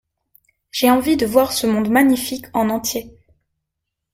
[0.71, 3.15] J’ai envie de voir ce monde magnifique en entier.